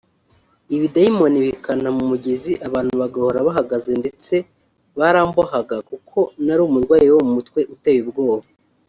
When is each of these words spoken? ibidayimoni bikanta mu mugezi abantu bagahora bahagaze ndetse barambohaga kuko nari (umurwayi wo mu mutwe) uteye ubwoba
ibidayimoni 0.75 1.37
bikanta 1.45 1.89
mu 1.97 2.03
mugezi 2.11 2.51
abantu 2.67 2.93
bagahora 3.01 3.45
bahagaze 3.47 3.91
ndetse 4.01 4.35
barambohaga 4.99 5.75
kuko 5.89 6.19
nari 6.45 6.61
(umurwayi 6.67 7.07
wo 7.15 7.21
mu 7.25 7.31
mutwe) 7.37 7.59
uteye 7.75 7.99
ubwoba 8.05 8.47